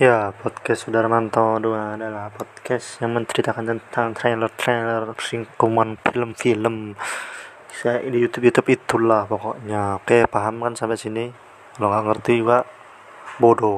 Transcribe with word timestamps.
Ya, 0.00 0.32
podcast 0.32 0.88
Sudarmanto 0.88 1.60
2 1.60 2.00
adalah 2.00 2.32
podcast 2.32 3.04
yang 3.04 3.20
menceritakan 3.20 3.68
tentang 3.68 4.16
trailer-trailer 4.16 5.12
singkuman 5.20 6.00
film-film 6.00 6.96
saya 7.68 8.00
di 8.08 8.16
YouTube-YouTube 8.16 8.80
itulah 8.80 9.28
pokoknya. 9.28 10.00
Oke, 10.00 10.24
paham 10.24 10.64
kan 10.64 10.72
sampai 10.72 10.96
sini? 10.96 11.28
Kalau 11.76 11.92
nggak 11.92 12.04
ngerti, 12.16 12.40
Pak, 12.40 12.64
bodoh. 13.44 13.76